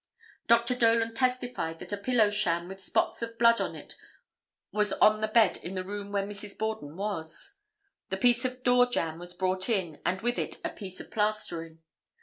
[0.47, 0.73] Dr.
[0.75, 3.95] Dolan testified that a pillow sham with spots of blood on it
[4.71, 6.57] was on the bed in the room where Mrs.
[6.57, 7.57] Borden was.
[8.09, 11.83] The piece of door jamb was brought in and with it a piece of plastering.